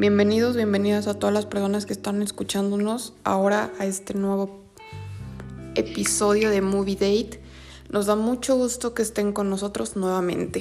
Bienvenidos, 0.00 0.56
bienvenidas 0.56 1.08
a 1.08 1.18
todas 1.18 1.34
las 1.34 1.44
personas 1.44 1.84
que 1.84 1.92
están 1.92 2.22
escuchándonos 2.22 3.12
ahora 3.22 3.70
a 3.78 3.84
este 3.84 4.14
nuevo 4.14 4.64
episodio 5.74 6.48
de 6.48 6.62
Movie 6.62 6.94
Date. 6.94 7.42
Nos 7.90 8.06
da 8.06 8.16
mucho 8.16 8.56
gusto 8.56 8.94
que 8.94 9.02
estén 9.02 9.34
con 9.34 9.50
nosotros 9.50 9.96
nuevamente. 9.96 10.60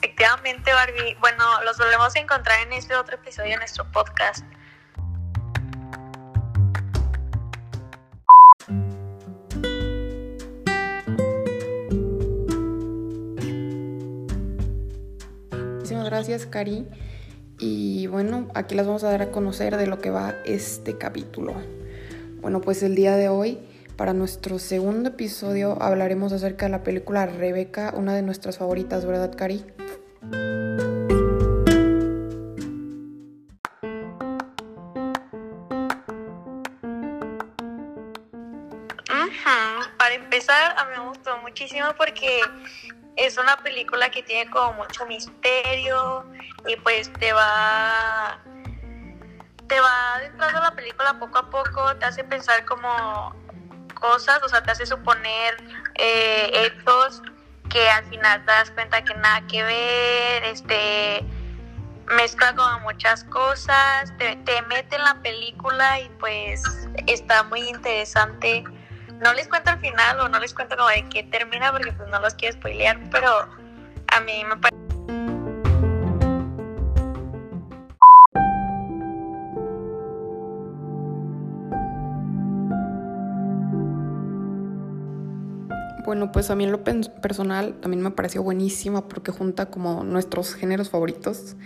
Efectivamente, 0.00 0.72
Barbie. 0.72 1.16
Bueno, 1.20 1.44
los 1.66 1.76
volvemos 1.76 2.16
a 2.16 2.18
encontrar 2.18 2.66
en 2.66 2.72
este 2.72 2.94
otro 2.94 3.16
episodio 3.16 3.50
de 3.50 3.56
nuestro 3.58 3.84
podcast. 3.92 4.42
Gracias, 16.18 16.46
Cari. 16.46 16.84
Y 17.60 18.08
bueno, 18.08 18.48
aquí 18.54 18.74
las 18.74 18.86
vamos 18.86 19.04
a 19.04 19.10
dar 19.10 19.22
a 19.22 19.30
conocer 19.30 19.76
de 19.76 19.86
lo 19.86 20.00
que 20.00 20.10
va 20.10 20.34
este 20.44 20.98
capítulo. 20.98 21.54
Bueno, 22.40 22.60
pues 22.60 22.82
el 22.82 22.96
día 22.96 23.14
de 23.14 23.28
hoy, 23.28 23.60
para 23.96 24.14
nuestro 24.14 24.58
segundo 24.58 25.10
episodio, 25.10 25.80
hablaremos 25.80 26.32
acerca 26.32 26.66
de 26.66 26.72
la 26.72 26.82
película 26.82 27.26
Rebeca, 27.26 27.94
una 27.96 28.16
de 28.16 28.22
nuestras 28.22 28.58
favoritas, 28.58 29.06
¿verdad, 29.06 29.32
Cari? 29.36 29.64
Para 39.98 40.14
empezar, 40.14 40.74
a 40.78 40.84
mí 40.86 40.90
me 40.96 41.08
gustó 41.08 41.36
muchísimo 41.38 41.88
porque 41.96 42.40
es 43.18 43.36
una 43.36 43.56
película 43.58 44.10
que 44.10 44.22
tiene 44.22 44.48
como 44.50 44.74
mucho 44.74 45.04
misterio 45.06 46.24
y 46.66 46.76
pues 46.76 47.12
te 47.14 47.32
va 47.32 48.38
te 49.66 49.80
va 49.80 50.14
adentrando 50.14 50.60
la 50.60 50.70
película 50.70 51.18
poco 51.18 51.38
a 51.38 51.50
poco, 51.50 51.96
te 51.96 52.06
hace 52.06 52.24
pensar 52.24 52.64
como 52.64 53.34
cosas, 53.94 54.42
o 54.42 54.48
sea, 54.48 54.62
te 54.62 54.70
hace 54.70 54.86
suponer 54.86 55.62
eh, 55.96 56.50
hechos 56.54 57.20
que 57.68 57.90
al 57.90 58.04
final 58.06 58.40
te 58.46 58.52
das 58.52 58.70
cuenta 58.70 59.04
que 59.04 59.14
nada 59.14 59.46
que 59.46 59.62
ver, 59.62 60.44
este 60.44 61.24
mezcla 62.06 62.54
como 62.54 62.80
muchas 62.80 63.24
cosas, 63.24 64.16
te, 64.16 64.36
te 64.36 64.62
mete 64.62 64.96
en 64.96 65.02
la 65.02 65.16
película 65.16 66.00
y 66.00 66.08
pues 66.20 66.62
está 67.06 67.42
muy 67.42 67.68
interesante. 67.68 68.64
No 69.20 69.34
les 69.34 69.48
cuento 69.48 69.70
el 69.70 69.78
final 69.80 70.20
o 70.20 70.28
no 70.28 70.38
les 70.38 70.54
cuento 70.54 70.76
como 70.76 70.88
de 70.88 71.04
qué 71.08 71.24
termina 71.24 71.72
porque 71.72 71.92
pues 71.92 72.08
no 72.08 72.20
los 72.20 72.34
quiero 72.34 72.54
spoilear, 72.54 72.98
pero 73.10 73.28
a 73.28 74.20
mí 74.20 74.44
me 74.44 74.56
parece 74.56 74.78
Bueno, 86.06 86.32
pues 86.32 86.50
a 86.50 86.54
mí 86.54 86.64
en 86.64 86.72
lo 86.72 86.82
personal 86.84 87.74
también 87.82 88.02
me 88.02 88.10
pareció 88.12 88.42
buenísima 88.42 89.08
porque 89.08 89.30
junta 89.30 89.66
como 89.66 90.04
nuestros 90.04 90.54
géneros 90.54 90.88
favoritos, 90.88 91.56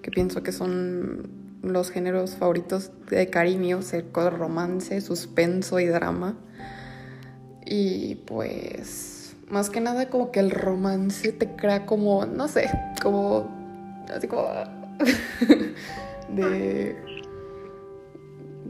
que 0.00 0.10
pienso 0.10 0.42
que 0.42 0.52
son 0.52 1.28
los 1.62 1.90
géneros 1.90 2.36
favoritos 2.36 2.92
de 3.10 3.28
Cari 3.28 3.52
y 3.52 3.58
mío, 3.58 3.82
cerco 3.82 4.30
romance, 4.30 5.02
suspenso 5.02 5.80
y 5.80 5.86
drama. 5.86 6.38
Y 7.64 8.16
pues, 8.26 9.36
más 9.48 9.70
que 9.70 9.80
nada 9.80 10.08
como 10.08 10.30
que 10.30 10.40
el 10.40 10.50
romance 10.50 11.32
te 11.32 11.48
crea 11.56 11.86
como, 11.86 12.26
no 12.26 12.48
sé, 12.48 12.70
como, 13.02 13.48
así 14.14 14.26
como, 14.26 14.48
de, 16.28 16.96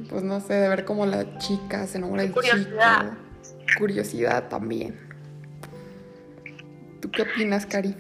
pues 0.09 0.23
no 0.23 0.41
sé, 0.41 0.55
de 0.55 0.69
ver 0.69 0.85
como 0.85 1.07
la 1.07 1.39
chica 1.39 1.87
se 1.87 1.99
enamora 1.99 2.23
del 2.23 2.33
Curiosidad. 2.33 3.13
chico. 3.43 3.79
Curiosidad 3.79 4.49
también. 4.49 4.99
¿Tú 7.01 7.11
qué 7.11 7.23
opinas, 7.23 7.65
Cari? 7.67 7.95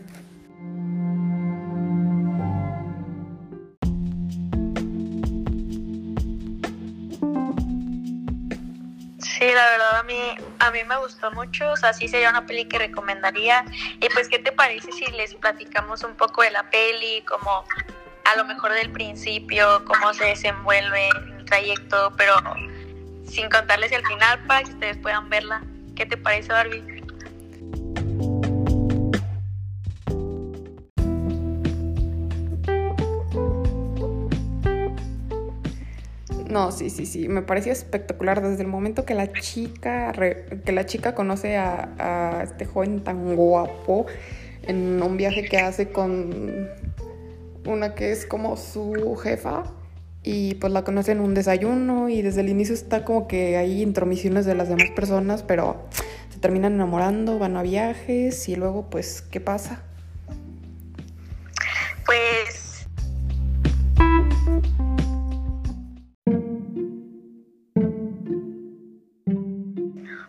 Sí, 9.18 9.46
la 9.54 9.70
verdad 9.70 10.00
a 10.00 10.02
mí, 10.02 10.14
a 10.60 10.70
mí 10.70 10.78
me 10.84 10.96
gustó 10.98 11.30
mucho, 11.32 11.72
o 11.72 11.76
sea, 11.76 11.92
sí 11.92 12.06
sería 12.06 12.30
una 12.30 12.46
peli 12.46 12.66
que 12.66 12.78
recomendaría. 12.78 13.64
Y 14.00 14.08
pues, 14.10 14.28
¿qué 14.28 14.38
te 14.38 14.52
parece 14.52 14.92
si 14.92 15.06
les 15.12 15.34
platicamos 15.34 16.04
un 16.04 16.14
poco 16.14 16.42
de 16.42 16.50
la 16.50 16.68
peli, 16.70 17.22
como 17.22 17.64
a 18.24 18.36
lo 18.36 18.44
mejor 18.44 18.72
del 18.72 18.90
principio, 18.90 19.84
cómo 19.86 20.12
se 20.14 20.24
desenvuelve 20.26 21.08
el 21.38 21.44
trayecto, 21.46 22.12
pero 22.16 22.34
sin 23.26 23.48
contarles 23.48 23.90
el 23.92 24.06
final 24.06 24.38
para 24.46 24.62
que 24.62 24.70
ustedes 24.70 24.96
puedan 24.98 25.28
verla? 25.30 25.62
¿Qué 25.96 26.06
te 26.06 26.16
parece, 26.16 26.52
Barbie? 26.52 26.99
No, 36.50 36.72
sí, 36.72 36.90
sí, 36.90 37.06
sí, 37.06 37.28
me 37.28 37.42
pareció 37.42 37.72
espectacular 37.72 38.42
desde 38.42 38.62
el 38.62 38.68
momento 38.68 39.04
que 39.04 39.14
la 39.14 39.32
chica, 39.32 40.12
que 40.12 40.72
la 40.72 40.84
chica 40.84 41.14
conoce 41.14 41.56
a, 41.56 41.94
a 41.98 42.42
este 42.42 42.64
joven 42.64 43.04
tan 43.04 43.36
guapo 43.36 44.06
en 44.62 45.00
un 45.02 45.16
viaje 45.16 45.44
que 45.44 45.58
hace 45.58 45.90
con 45.90 46.68
una 47.64 47.94
que 47.94 48.10
es 48.10 48.26
como 48.26 48.56
su 48.56 49.14
jefa 49.22 49.64
y 50.22 50.54
pues 50.56 50.72
la 50.72 50.84
conoce 50.84 51.12
en 51.12 51.20
un 51.20 51.34
desayuno 51.34 52.08
y 52.08 52.22
desde 52.22 52.40
el 52.40 52.48
inicio 52.48 52.74
está 52.74 53.04
como 53.04 53.26
que 53.26 53.56
hay 53.56 53.82
intromisiones 53.82 54.44
de 54.44 54.54
las 54.54 54.68
demás 54.68 54.90
personas, 54.94 55.42
pero 55.42 55.76
se 56.30 56.38
terminan 56.40 56.74
enamorando, 56.74 57.38
van 57.38 57.56
a 57.56 57.62
viajes 57.62 58.48
y 58.48 58.56
luego 58.56 58.90
pues, 58.90 59.22
¿qué 59.22 59.40
pasa? 59.40 59.82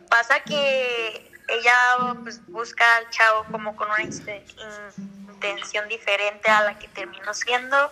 Pasa 0.10 0.40
que 0.42 1.32
ella 1.48 2.16
pues, 2.24 2.46
busca 2.48 2.96
al 2.98 3.10
chavo 3.10 3.46
como 3.52 3.76
con 3.76 3.90
una 3.90 4.04
intención 4.04 5.88
diferente 5.90 6.50
a 6.50 6.62
la 6.62 6.80
que 6.80 6.88
terminó 6.88 7.34
siendo. 7.34 7.92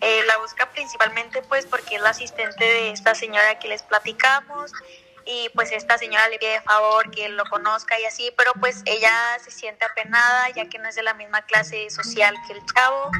Eh, 0.00 0.22
la 0.26 0.38
busca 0.38 0.70
principalmente 0.70 1.42
pues 1.42 1.66
porque 1.66 1.96
es 1.96 2.02
la 2.02 2.10
asistente 2.10 2.64
de 2.64 2.90
esta 2.90 3.14
señora 3.14 3.58
que 3.58 3.68
les 3.68 3.82
platicamos 3.82 4.72
y 5.30 5.50
pues 5.50 5.72
esta 5.72 5.98
señora 5.98 6.26
le 6.30 6.38
pide 6.38 6.52
de 6.52 6.60
favor 6.62 7.10
que 7.10 7.28
lo 7.28 7.44
conozca 7.44 8.00
y 8.00 8.04
así, 8.06 8.32
pero 8.36 8.52
pues 8.60 8.82
ella 8.86 9.12
se 9.44 9.50
siente 9.50 9.84
apenada 9.84 10.48
ya 10.50 10.66
que 10.70 10.78
no 10.78 10.88
es 10.88 10.94
de 10.94 11.02
la 11.02 11.12
misma 11.12 11.42
clase 11.42 11.90
social 11.90 12.34
que 12.46 12.54
el 12.54 12.60
chavo. 12.74 13.10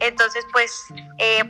Entonces 0.00 0.44
pues 0.52 0.72
eh, 1.18 1.44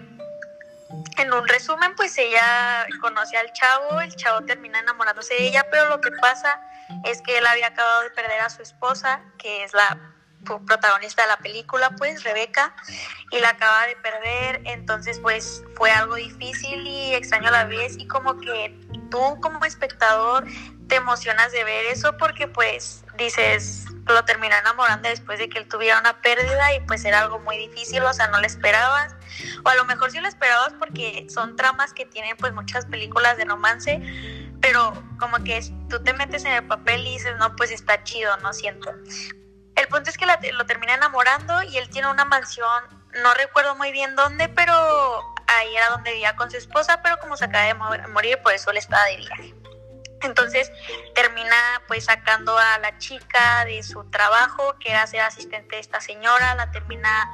en 1.18 1.32
un 1.32 1.46
resumen, 1.46 1.94
pues 1.96 2.16
ella 2.18 2.86
conoce 3.00 3.36
al 3.36 3.52
chavo, 3.52 4.00
el 4.00 4.14
chavo 4.16 4.42
termina 4.44 4.78
enamorándose 4.80 5.34
de 5.34 5.46
ella, 5.48 5.66
pero 5.70 5.88
lo 5.88 6.00
que 6.00 6.10
pasa 6.12 6.60
es 7.04 7.22
que 7.22 7.38
él 7.38 7.46
había 7.46 7.68
acabado 7.68 8.02
de 8.02 8.10
perder 8.10 8.40
a 8.40 8.50
su 8.50 8.62
esposa, 8.62 9.20
que 9.38 9.64
es 9.64 9.72
la 9.72 9.98
pro- 10.44 10.64
protagonista 10.64 11.22
de 11.22 11.28
la 11.28 11.36
película, 11.38 11.90
pues 11.96 12.24
Rebeca, 12.24 12.74
y 13.30 13.38
la 13.40 13.50
acaba 13.50 13.86
de 13.86 13.96
perder, 13.96 14.62
entonces 14.64 15.18
pues 15.20 15.62
fue 15.76 15.90
algo 15.90 16.16
difícil 16.16 16.86
y 16.86 17.14
extraño 17.14 17.48
a 17.48 17.52
la 17.52 17.64
vez 17.64 17.96
y 17.98 18.06
como 18.06 18.38
que 18.40 18.76
tú 19.10 19.40
como 19.40 19.64
espectador 19.64 20.44
te 20.88 20.96
emocionas 20.96 21.52
de 21.52 21.64
ver 21.64 21.86
eso 21.86 22.16
porque 22.18 22.48
pues 22.48 23.04
dices, 23.16 23.84
lo 24.06 24.24
terminó 24.24 24.56
enamorando 24.56 25.08
después 25.08 25.38
de 25.38 25.48
que 25.48 25.58
él 25.58 25.68
tuviera 25.68 25.98
una 26.00 26.20
pérdida 26.20 26.74
y 26.74 26.80
pues 26.80 27.04
era 27.04 27.20
algo 27.20 27.38
muy 27.38 27.56
difícil, 27.56 28.02
o 28.02 28.12
sea, 28.12 28.26
no 28.28 28.40
lo 28.40 28.46
esperabas 28.46 29.14
o 29.64 29.68
a 29.68 29.74
lo 29.76 29.84
mejor 29.84 30.10
sí 30.10 30.18
lo 30.20 30.28
esperabas 30.28 30.72
porque 30.78 31.26
son 31.30 31.56
tramas 31.56 31.92
que 31.92 32.04
tienen 32.04 32.36
pues 32.36 32.52
muchas 32.52 32.84
películas 32.86 33.36
de 33.36 33.44
romance, 33.44 34.00
pero 34.60 34.92
como 35.18 35.42
que 35.44 35.62
tú 35.88 36.02
te 36.02 36.12
metes 36.14 36.44
en 36.44 36.52
el 36.52 36.66
papel 36.66 37.06
y 37.06 37.12
dices, 37.12 37.36
no, 37.38 37.54
pues 37.56 37.70
está 37.70 38.02
chido, 38.04 38.36
no 38.38 38.52
siento. 38.52 38.90
El 39.76 39.88
punto 39.88 40.10
es 40.10 40.18
que 40.18 40.26
la- 40.26 40.38
lo 40.52 40.66
termina 40.66 40.94
enamorando 40.94 41.62
y 41.62 41.78
él 41.78 41.88
tiene 41.88 42.08
una 42.08 42.24
mansión, 42.24 42.82
no 43.22 43.34
recuerdo 43.34 43.74
muy 43.76 43.92
bien 43.92 44.16
dónde, 44.16 44.48
pero 44.48 44.72
ahí 45.46 45.74
era 45.76 45.90
donde 45.90 46.10
vivía 46.12 46.34
con 46.36 46.50
su 46.50 46.56
esposa, 46.56 47.00
pero 47.02 47.18
como 47.18 47.36
se 47.36 47.44
acaba 47.46 47.64
de 47.66 47.74
mo- 47.74 48.08
morir, 48.10 48.38
por 48.42 48.52
eso 48.52 48.70
él 48.70 48.76
estaba 48.78 49.04
de 49.06 49.16
viaje. 49.16 49.54
Entonces 50.22 50.70
termina 51.14 51.82
pues 51.88 52.04
sacando 52.04 52.56
a 52.56 52.78
la 52.78 52.98
chica 52.98 53.64
de 53.64 53.82
su 53.82 54.04
trabajo, 54.10 54.76
que 54.78 54.90
era 54.90 55.06
ser 55.06 55.20
asistente 55.20 55.76
de 55.76 55.80
esta 55.80 56.00
señora, 56.00 56.54
la 56.54 56.70
termina, 56.70 57.30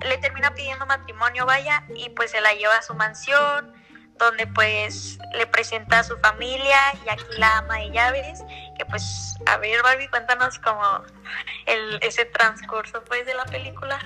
le 0.00 0.18
termina 0.18 0.54
pidiendo 0.54 0.86
matrimonio, 0.86 1.46
vaya, 1.46 1.84
y 1.94 2.10
pues 2.10 2.30
se 2.30 2.40
la 2.40 2.52
lleva 2.54 2.76
a 2.76 2.82
su 2.82 2.94
mansión, 2.94 3.72
donde 4.18 4.46
pues 4.46 5.18
le 5.34 5.46
presenta 5.46 6.00
a 6.00 6.04
su 6.04 6.16
familia 6.18 6.78
y 7.04 7.08
aquí 7.08 7.24
la 7.38 7.58
ama 7.58 7.76
de 7.78 7.90
llaves, 7.90 8.42
que 8.78 8.84
pues, 8.86 9.36
a 9.46 9.56
ver 9.56 9.82
Barbie, 9.82 10.08
cuéntanos 10.08 10.58
como 10.58 11.02
el, 11.66 11.98
ese 12.02 12.24
transcurso 12.26 13.02
pues 13.04 13.26
de 13.26 13.34
la 13.34 13.44
película. 13.46 13.98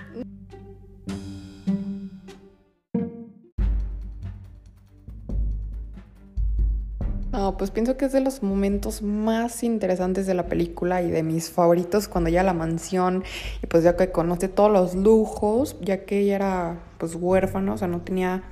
No, 7.36 7.58
pues 7.58 7.70
pienso 7.70 7.98
que 7.98 8.06
es 8.06 8.12
de 8.12 8.22
los 8.22 8.42
momentos 8.42 9.02
más 9.02 9.62
interesantes 9.62 10.26
de 10.26 10.32
la 10.32 10.46
película 10.46 11.02
y 11.02 11.10
de 11.10 11.22
mis 11.22 11.50
favoritos 11.50 12.08
cuando 12.08 12.30
ya 12.30 12.42
la 12.42 12.54
mansión 12.54 13.24
y 13.62 13.66
pues 13.66 13.84
ya 13.84 13.94
que 13.94 14.10
conoce 14.10 14.48
todos 14.48 14.72
los 14.72 14.94
lujos, 14.94 15.76
ya 15.82 16.06
que 16.06 16.20
ella 16.20 16.36
era 16.36 16.80
pues 16.96 17.14
huérfana, 17.14 17.74
o 17.74 17.76
sea, 17.76 17.88
no 17.88 18.00
tenía 18.00 18.42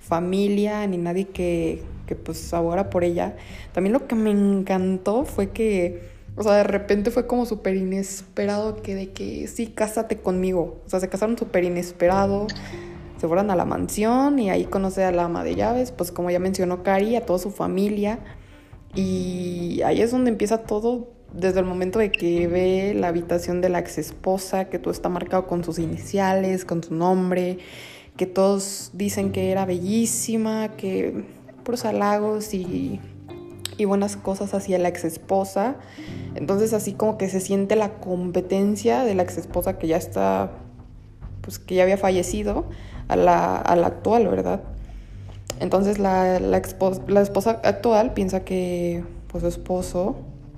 familia 0.00 0.84
ni 0.88 0.96
nadie 0.96 1.28
que, 1.28 1.84
que 2.08 2.16
pues 2.16 2.52
ahora 2.52 2.90
por 2.90 3.04
ella. 3.04 3.36
También 3.72 3.92
lo 3.92 4.08
que 4.08 4.16
me 4.16 4.32
encantó 4.32 5.24
fue 5.24 5.50
que, 5.50 6.02
o 6.34 6.42
sea, 6.42 6.54
de 6.54 6.64
repente 6.64 7.12
fue 7.12 7.28
como 7.28 7.46
súper 7.46 7.76
inesperado 7.76 8.82
que 8.82 8.96
de 8.96 9.10
que 9.12 9.46
sí, 9.46 9.68
cásate 9.68 10.16
conmigo. 10.16 10.82
O 10.84 10.90
sea, 10.90 10.98
se 10.98 11.08
casaron 11.08 11.38
súper 11.38 11.62
inesperado 11.62 12.48
se 13.22 13.28
fueron 13.28 13.52
a 13.52 13.54
la 13.54 13.64
mansión 13.64 14.40
y 14.40 14.50
ahí 14.50 14.64
conoce 14.64 15.04
a 15.04 15.12
la 15.12 15.26
ama 15.26 15.44
de 15.44 15.54
llaves, 15.54 15.92
pues 15.92 16.10
como 16.10 16.32
ya 16.32 16.40
mencionó 16.40 16.82
Cari, 16.82 17.14
a 17.14 17.24
toda 17.24 17.38
su 17.38 17.52
familia. 17.52 18.18
Y 18.96 19.80
ahí 19.82 20.02
es 20.02 20.10
donde 20.10 20.32
empieza 20.32 20.64
todo, 20.64 21.12
desde 21.32 21.60
el 21.60 21.64
momento 21.64 22.00
de 22.00 22.10
que 22.10 22.48
ve 22.48 22.94
la 22.96 23.06
habitación 23.06 23.60
de 23.60 23.68
la 23.68 23.78
ex 23.78 23.98
esposa, 23.98 24.64
que 24.64 24.80
todo 24.80 24.90
está 24.90 25.08
marcado 25.08 25.46
con 25.46 25.62
sus 25.62 25.78
iniciales, 25.78 26.64
con 26.64 26.82
su 26.82 26.96
nombre, 26.96 27.58
que 28.16 28.26
todos 28.26 28.90
dicen 28.92 29.30
que 29.30 29.52
era 29.52 29.66
bellísima, 29.66 30.70
que 30.76 31.22
puros 31.62 31.84
halagos 31.84 32.54
y, 32.54 32.98
y 33.78 33.84
buenas 33.84 34.16
cosas 34.16 34.52
hacia 34.52 34.80
la 34.80 34.88
ex 34.88 35.04
esposa. 35.04 35.76
Entonces 36.34 36.72
así 36.72 36.94
como 36.94 37.18
que 37.18 37.28
se 37.28 37.38
siente 37.38 37.76
la 37.76 38.00
competencia 38.00 39.04
de 39.04 39.14
la 39.14 39.22
ex 39.22 39.38
esposa 39.38 39.78
que 39.78 39.86
ya 39.86 39.96
está, 39.96 40.50
pues 41.40 41.60
que 41.60 41.76
ya 41.76 41.84
había 41.84 41.98
fallecido 41.98 42.64
a 43.12 43.16
la, 43.16 43.86
actual, 43.86 44.28
¿verdad? 44.28 44.60
Entonces 45.60 45.98
la, 45.98 46.40
la, 46.40 46.58
esposa 46.58 47.60
actual 47.62 48.14
piensa 48.14 48.44
que 48.44 49.04
pues, 49.28 49.42
su 49.42 49.48
esposo, 49.48 50.16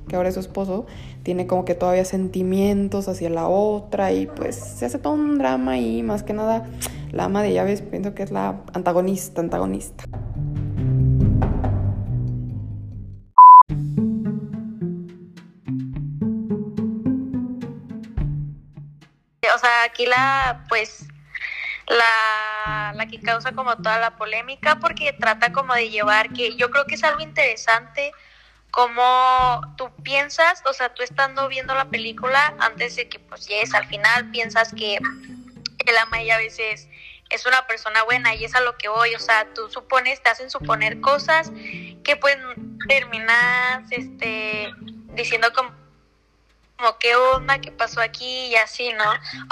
que 0.09 0.17
ahora 0.17 0.29
es 0.29 0.35
su 0.35 0.41
esposo, 0.41 0.87
tiene 1.23 1.47
como 1.47 1.65
que 1.65 1.75
todavía 1.75 2.05
sentimientos 2.05 3.09
hacia 3.09 3.31
la 3.31 3.49
otra 3.49 4.13
y 4.13 4.27
pues 4.27 4.57
se 4.57 4.87
hace 4.87 4.99
todo 4.99 5.15
un 5.15 5.39
drama 5.39 5.79
y 5.79 6.03
más 6.03 6.23
que 6.23 6.33
nada 6.33 6.67
la 7.11 7.25
ama 7.25 7.43
de 7.43 7.53
llaves 7.53 7.81
pienso 7.81 8.15
que 8.15 8.25
es 8.25 8.31
la 8.31 8.61
antagonista, 8.73 9.41
antagonista. 9.41 10.05
O 19.55 19.59
sea, 19.59 19.85
aquí 19.85 20.05
la, 20.07 20.65
pues, 20.69 21.07
la, 21.87 22.34
que 23.07 23.21
causa 23.21 23.53
como 23.53 23.77
toda 23.77 23.99
la 23.99 24.17
polémica 24.17 24.79
porque 24.81 25.13
trata 25.13 25.53
como 25.53 25.75
de 25.75 25.91
llevar 25.91 26.33
que 26.33 26.57
yo 26.57 26.71
creo 26.71 26.85
que 26.87 26.95
es 26.95 27.05
algo 27.05 27.21
interesante 27.21 28.13
como 28.71 29.61
tú 29.77 29.89
piensas, 30.03 30.63
o 30.67 30.73
sea, 30.73 30.93
tú 30.93 31.05
estando 31.05 31.47
viendo 31.47 31.75
la 31.75 31.85
película 31.85 32.55
antes 32.59 32.97
de 32.97 33.09
que 33.09 33.21
pues 33.21 33.47
llegues 33.47 33.73
al 33.73 33.87
final, 33.87 34.31
piensas 34.33 34.75
que 34.75 34.99
el 35.87 35.99
ama 35.99 36.17
a 36.17 36.39
veces 36.39 36.89
es 37.31 37.47
una 37.47 37.67
persona 37.67 38.03
buena 38.03 38.35
y 38.35 38.45
es 38.45 38.55
a 38.55 38.61
lo 38.61 38.77
que 38.77 38.89
voy, 38.89 39.15
o 39.15 39.21
sea, 39.21 39.47
tú 39.55 39.71
supones, 39.71 40.23
te 40.23 40.31
hacen 40.31 40.51
suponer 40.51 41.01
cosas 41.01 41.53
que 42.03 42.17
pues 42.17 42.37
terminas 42.89 43.85
este 43.91 44.73
diciendo 45.15 45.53
como 45.55 45.84
como 46.77 46.99
qué 46.99 47.15
onda, 47.15 47.61
qué 47.61 47.71
pasó 47.71 48.01
aquí 48.01 48.47
y 48.47 48.57
así, 48.57 48.93
¿no? 48.93 49.05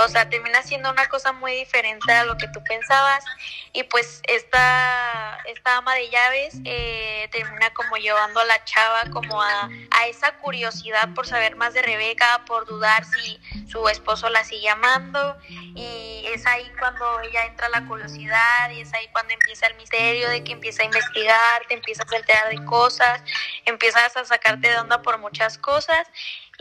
O 0.05 0.09
sea, 0.09 0.29
termina 0.29 0.63
siendo 0.63 0.91
una 0.91 1.09
cosa 1.09 1.33
muy 1.33 1.55
diferente 1.55 2.13
a 2.13 2.25
lo 2.25 2.37
que 2.37 2.49
tú 2.49 2.63
pensabas. 2.65 3.25
Y 3.73 3.85
pues 3.85 4.21
esta, 4.25 5.39
esta 5.47 5.77
ama 5.77 5.95
de 5.95 6.11
llaves 6.11 6.57
eh, 6.65 7.29
termina 7.31 7.73
como 7.75 7.97
llevando 7.97 8.41
a 8.41 8.45
la 8.45 8.65
chava 8.65 9.05
como 9.11 9.41
a, 9.41 9.69
a 9.91 10.07
esa 10.09 10.33
curiosidad 10.39 11.15
por 11.15 11.27
saber 11.27 11.57
más 11.57 11.75
de 11.75 11.83
Rebeca, 11.83 12.45
por 12.47 12.67
dudar 12.67 13.05
si 13.05 13.41
su 13.71 13.89
esposo 13.89 14.29
la 14.29 14.45
sigue 14.45 14.69
amando. 14.69 15.39
Y 15.49 16.25
es 16.27 16.45
ahí 16.47 16.71
cuando 16.79 17.21
ella 17.21 17.47
entra 17.47 17.69
la 17.69 17.87
curiosidad 17.87 18.71
y 18.71 18.81
es 18.81 18.93
ahí 18.95 19.09
cuando 19.13 19.33
empieza 19.33 19.69
el 19.69 19.77
misterio 19.77 20.29
de 20.29 20.43
que 20.43 20.53
empieza 20.53 20.83
a 20.83 20.87
investigar, 20.87 21.63
te 21.69 21.75
empiezas 21.75 22.11
a 22.13 22.17
enterar 22.17 22.49
de 22.49 22.65
cosas, 22.65 23.23
empiezas 23.65 24.17
a 24.17 24.25
sacarte 24.25 24.69
de 24.69 24.79
onda 24.79 25.03
por 25.03 25.19
muchas 25.19 25.57
cosas 25.57 26.09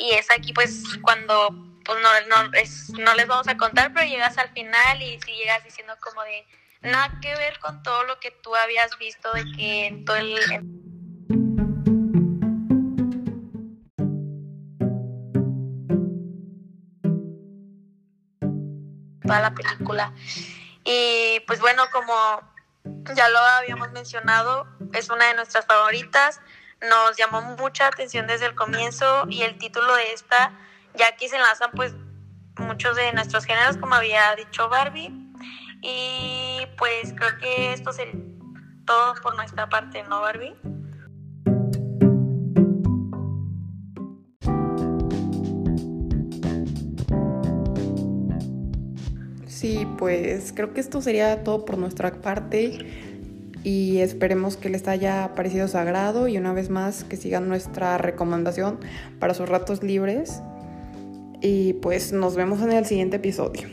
y 0.01 0.11
es 0.13 0.31
aquí 0.31 0.51
pues 0.51 0.83
cuando 1.01 1.49
pues 1.85 1.99
no, 2.01 2.43
no, 2.43 2.53
es, 2.53 2.89
no 2.91 3.13
les 3.15 3.27
vamos 3.27 3.47
a 3.47 3.57
contar, 3.57 3.93
pero 3.93 4.05
llegas 4.05 4.37
al 4.37 4.49
final 4.49 5.01
y 5.01 5.19
si 5.21 5.31
llegas 5.33 5.63
diciendo 5.63 5.93
como 6.01 6.23
de 6.23 6.45
nada 6.81 7.19
que 7.21 7.35
ver 7.35 7.59
con 7.59 7.83
todo 7.83 8.03
lo 8.03 8.19
que 8.19 8.31
tú 8.31 8.55
habías 8.55 8.97
visto 8.97 9.31
de 9.33 9.45
que 9.55 9.87
en 9.87 10.05
todo 10.05 10.17
el... 10.17 10.37
toda 19.21 19.39
la 19.39 19.53
película. 19.53 20.13
Y 20.83 21.39
pues 21.47 21.61
bueno, 21.61 21.83
como 21.91 22.13
ya 23.15 23.29
lo 23.29 23.39
habíamos 23.39 23.91
mencionado, 23.91 24.67
es 24.93 25.09
una 25.09 25.27
de 25.27 25.35
nuestras 25.35 25.65
favoritas 25.65 26.41
nos 26.89 27.15
llamó 27.17 27.41
mucha 27.57 27.87
atención 27.87 28.27
desde 28.27 28.47
el 28.47 28.55
comienzo 28.55 29.25
y 29.29 29.43
el 29.43 29.57
título 29.57 29.93
de 29.95 30.13
esta, 30.13 30.57
ya 30.95 31.15
que 31.15 31.29
se 31.29 31.35
enlazan 31.35 31.71
pues 31.75 31.93
muchos 32.57 32.95
de 32.95 33.13
nuestros 33.13 33.45
géneros, 33.45 33.77
como 33.77 33.95
había 33.95 34.35
dicho 34.35 34.69
Barbie. 34.69 35.11
Y 35.81 36.67
pues 36.77 37.13
creo 37.15 37.37
que 37.39 37.73
esto 37.73 37.91
es 37.91 37.99
todo 38.85 39.15
por 39.21 39.35
nuestra 39.35 39.69
parte, 39.69 40.03
¿no, 40.03 40.21
Barbie? 40.21 40.55
Sí, 49.47 49.87
pues 49.99 50.53
creo 50.55 50.73
que 50.73 50.81
esto 50.81 51.01
sería 51.03 51.43
todo 51.43 51.65
por 51.65 51.77
nuestra 51.77 52.11
parte 52.19 53.10
y 53.63 53.99
esperemos 53.99 54.57
que 54.57 54.69
les 54.69 54.87
haya 54.87 55.31
parecido 55.35 55.67
sagrado 55.67 56.27
y 56.27 56.37
una 56.37 56.53
vez 56.53 56.69
más 56.69 57.03
que 57.03 57.17
sigan 57.17 57.47
nuestra 57.47 57.97
recomendación 57.97 58.79
para 59.19 59.33
sus 59.33 59.47
ratos 59.47 59.83
libres 59.83 60.41
y 61.41 61.73
pues 61.73 62.11
nos 62.11 62.35
vemos 62.35 62.61
en 62.61 62.71
el 62.71 62.85
siguiente 62.85 63.17
episodio. 63.17 63.67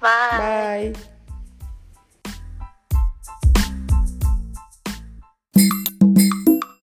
Bye. 0.00 0.92
Bye. 0.92 1.15